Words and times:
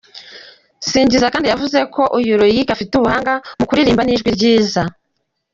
Singiza 0.89 1.27
yavuze 1.51 1.75
kandi 1.81 1.91
ko 1.95 2.03
uyu 2.17 2.33
Loïc 2.41 2.67
afite 2.75 2.91
ubuhanga 2.95 3.33
mu 3.59 3.65
kuririmba 3.69 4.03
n’ijwi 4.03 4.29
ryiza. 4.37 4.81